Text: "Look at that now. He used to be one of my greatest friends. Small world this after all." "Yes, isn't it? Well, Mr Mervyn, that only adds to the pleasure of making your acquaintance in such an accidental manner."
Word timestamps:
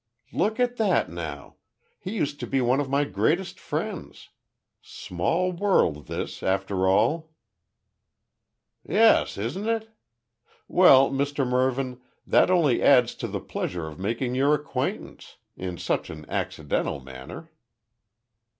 "Look 0.33 0.59
at 0.59 0.77
that 0.77 1.11
now. 1.11 1.57
He 1.99 2.15
used 2.15 2.39
to 2.39 2.47
be 2.47 2.59
one 2.59 2.79
of 2.79 2.89
my 2.89 3.03
greatest 3.03 3.59
friends. 3.59 4.29
Small 4.81 5.51
world 5.51 6.07
this 6.07 6.41
after 6.41 6.87
all." 6.87 7.29
"Yes, 8.83 9.37
isn't 9.37 9.67
it? 9.69 9.89
Well, 10.67 11.11
Mr 11.11 11.47
Mervyn, 11.47 12.01
that 12.25 12.49
only 12.49 12.81
adds 12.81 13.13
to 13.13 13.27
the 13.27 13.39
pleasure 13.39 13.85
of 13.87 13.99
making 13.99 14.33
your 14.33 14.55
acquaintance 14.55 15.37
in 15.55 15.77
such 15.77 16.09
an 16.09 16.27
accidental 16.27 16.99
manner." 16.99 17.51